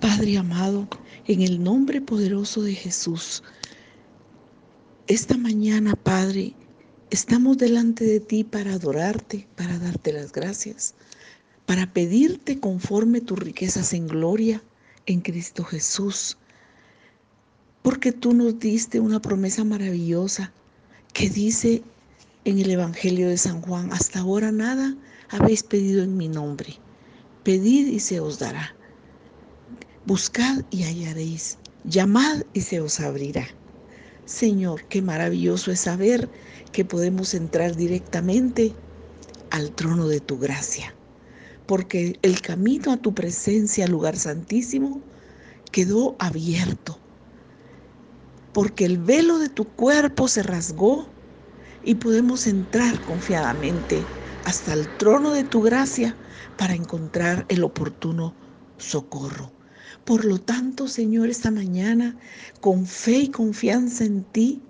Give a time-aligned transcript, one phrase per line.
[0.00, 0.88] Padre amado,
[1.26, 3.42] en el nombre poderoso de Jesús,
[5.08, 6.54] esta mañana, Padre,
[7.10, 10.94] estamos delante de ti para adorarte, para darte las gracias,
[11.66, 14.62] para pedirte conforme tus riquezas en gloria
[15.04, 16.38] en Cristo Jesús.
[17.82, 20.50] Porque tú nos diste una promesa maravillosa
[21.12, 21.82] que dice
[22.46, 24.96] en el Evangelio de San Juan, hasta ahora nada
[25.28, 26.78] habéis pedido en mi nombre.
[27.42, 28.74] Pedid y se os dará.
[30.10, 31.60] Buscad y hallaréis.
[31.84, 33.46] Llamad y se os abrirá.
[34.24, 36.32] Señor, qué maravilloso es saber
[36.72, 38.80] que podemos entrar directamente
[39.50, 40.98] al trono de tu gracia,
[41.64, 45.06] porque el camino a tu presencia, lugar santísimo,
[45.70, 47.06] quedó abierto,
[48.50, 51.14] porque el velo de tu cuerpo se rasgó
[51.82, 56.18] y podemos entrar confiadamente hasta el trono de tu gracia
[56.56, 58.40] para encontrar el oportuno
[58.76, 59.59] socorro.
[60.04, 62.16] Por lo tanto, Señor, esta mañana,
[62.60, 64.62] con fe y confianza en ti,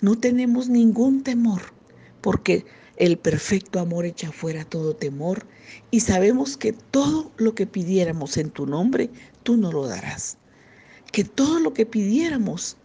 [0.00, 1.62] no tenemos ningún temor,
[2.20, 2.64] porque
[2.96, 5.46] el perfecto amor echa fuera todo temor
[5.90, 9.10] y sabemos que todo lo que pidiéramos en tu nombre,
[9.42, 10.36] tú nos lo darás.
[11.12, 12.76] Que todo lo que pidiéramos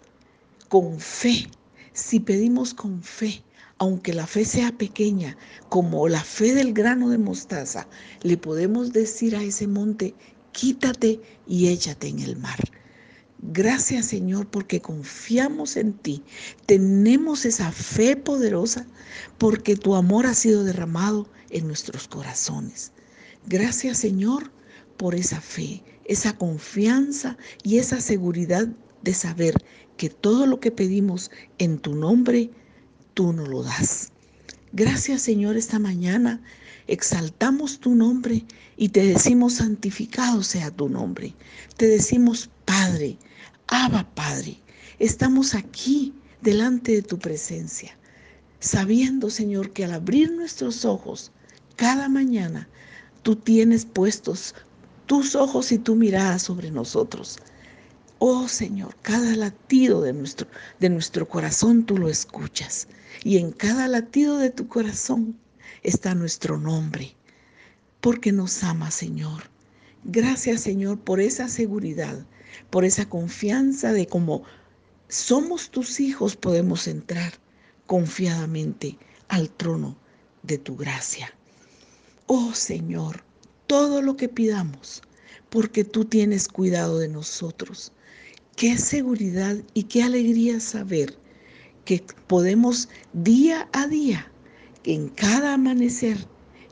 [0.69, 1.47] con fe,
[1.93, 3.43] si pedimos con fe,
[3.79, 5.35] aunque la fe sea pequeña,
[5.69, 7.87] como la fe del grano de mostaza,
[8.21, 10.15] le podemos decir a ese monte,
[10.53, 12.57] quítate y échate en el mar.
[13.39, 16.23] Gracias Señor porque confiamos en ti.
[16.65, 18.87] Tenemos esa fe poderosa
[19.37, 22.93] porque tu amor ha sido derramado en nuestros corazones.
[23.45, 24.53] Gracias Señor
[24.95, 28.69] por esa fe, esa confianza y esa seguridad
[29.01, 29.55] de saber
[29.97, 32.49] que todo lo que pedimos en tu nombre,
[33.13, 34.12] tú nos lo das.
[34.75, 36.41] Gracias Señor esta mañana
[36.87, 38.43] exaltamos tu nombre
[38.75, 41.35] y te decimos santificado sea tu nombre.
[41.77, 43.19] Te decimos Padre,
[43.67, 44.57] Abba Padre.
[44.97, 47.95] Estamos aquí delante de tu presencia,
[48.59, 51.31] sabiendo Señor que al abrir nuestros ojos
[51.75, 52.67] cada mañana,
[53.21, 54.55] tú tienes puestos
[55.05, 57.37] tus ojos y tu mirada sobre nosotros.
[58.25, 60.47] Oh Señor, cada latido de nuestro,
[60.79, 62.87] de nuestro corazón tú lo escuchas.
[63.21, 65.37] Y en cada latido de tu corazón
[65.81, 67.17] está nuestro nombre,
[67.99, 69.49] porque nos ama, Señor.
[70.05, 72.25] Gracias, Señor, por esa seguridad,
[72.69, 74.43] por esa confianza de cómo
[75.09, 77.33] somos tus hijos podemos entrar
[77.87, 78.97] confiadamente
[79.27, 79.97] al trono
[80.43, 81.35] de tu gracia.
[82.27, 83.25] Oh Señor,
[83.67, 85.01] todo lo que pidamos,
[85.49, 87.91] porque tú tienes cuidado de nosotros.
[88.55, 91.17] Qué seguridad y qué alegría saber
[91.85, 94.31] que podemos día a día
[94.83, 96.27] en cada amanecer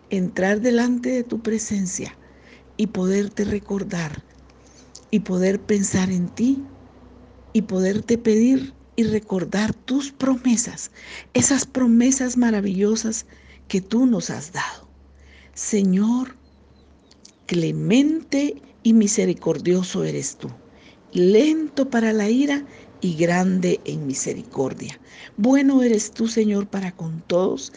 [0.10, 2.18] entrar delante de tu presencia
[2.78, 4.24] y poderte recordar
[5.10, 6.64] y poder pensar en ti
[7.54, 10.92] y poderte pedir y recordar tus promesas,
[11.34, 13.26] esas promesas maravillosas
[13.68, 14.90] que tú nos has dado.
[15.54, 16.36] Señor,
[17.52, 20.48] clemente y misericordioso eres tú,
[21.12, 22.66] lento para la ira
[23.02, 24.98] y grande en misericordia.
[25.36, 27.74] Bueno eres tú, Señor, para con todos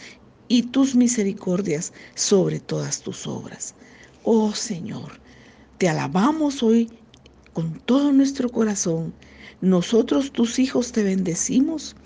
[0.47, 3.75] y tus misericordias sobre todas tus obras.
[4.23, 5.21] Oh Señor,
[5.79, 6.89] te alabamos hoy
[7.53, 9.13] con todo nuestro corazón.
[9.61, 11.97] Nosotros, tus hijos, te bendecimos.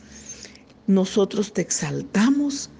[0.87, 2.71] Nosotros te exaltamos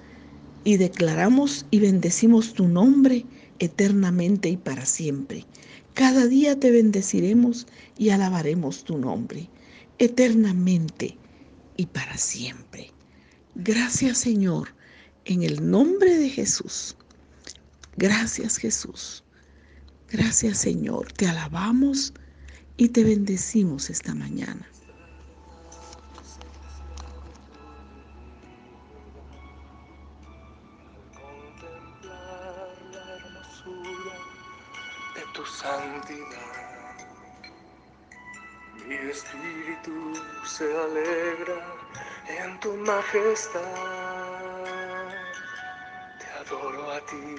[0.65, 3.27] y declaramos y bendecimos tu nombre
[3.59, 5.45] eternamente y para siempre.
[5.95, 9.51] Cada día te bendeciremos y alabaremos tu nombre
[9.99, 11.17] eternamente
[11.77, 12.93] y para siempre.
[13.55, 14.69] Gracias Señor
[15.25, 16.97] en el nombre de Jesús.
[17.97, 19.25] Gracias Jesús.
[20.09, 21.13] Gracias Señor.
[21.13, 22.15] Te alabamos
[22.77, 24.69] y te bendecimos esta mañana.
[35.39, 36.97] Tu santidad.
[38.75, 40.15] Mi espíritu
[40.45, 41.59] se alegra
[42.27, 43.63] en tu majestad.
[46.41, 47.37] Adoro a ti,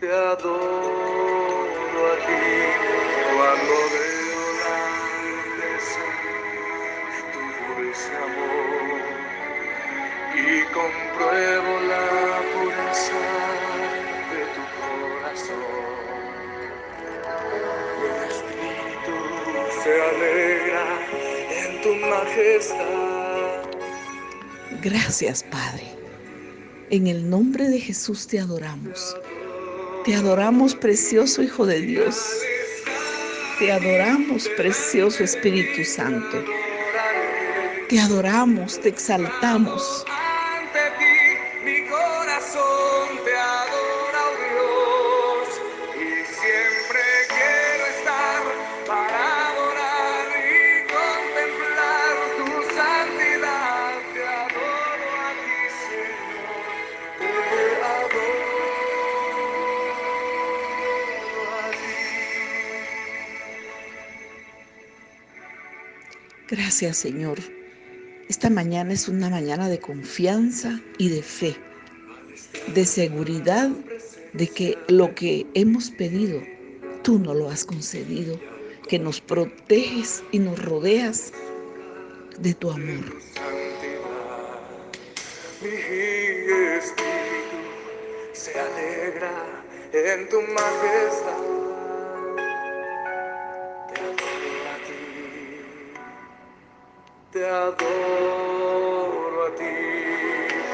[0.00, 2.42] te adoro a ti.
[3.34, 4.78] Cuando veo la
[5.22, 6.04] grandeza
[7.10, 9.02] de tu dulce amor
[10.34, 12.06] y compruebo la
[12.52, 13.49] pureza
[22.24, 23.60] majestad.
[24.82, 25.84] Gracias, Padre.
[26.90, 29.16] En el nombre de Jesús te adoramos.
[30.04, 32.16] Te adoramos, precioso Hijo de Dios.
[33.58, 36.44] Te adoramos, precioso Espíritu Santo.
[37.88, 40.04] Te adoramos, te exaltamos.
[40.08, 43.36] Ante ti mi corazón te
[66.50, 67.38] Gracias, Señor.
[68.28, 71.56] Esta mañana es una mañana de confianza y de fe,
[72.74, 73.70] de seguridad
[74.32, 76.42] de que lo que hemos pedido,
[77.04, 78.36] tú no lo has concedido,
[78.88, 81.32] que nos proteges y nos rodeas
[82.40, 83.04] de tu amor.
[85.62, 87.60] Mi espíritu
[88.32, 89.62] se alegra
[89.92, 91.19] en tu majestad.
[97.40, 99.76] Te adoro a ti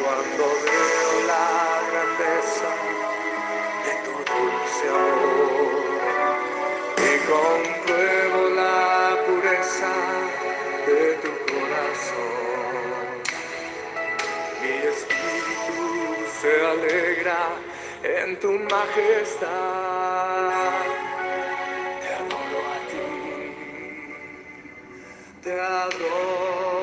[0.00, 1.48] cuando veo la
[1.90, 2.70] grandeza
[3.84, 6.00] de tu dulce amor
[7.08, 8.78] y compruebo la
[9.26, 9.94] pureza
[10.88, 13.08] de tu corazón.
[14.60, 15.80] Mi espíritu
[16.40, 17.42] se alegra
[18.02, 20.06] en tu majestad.
[25.46, 26.75] Te adoro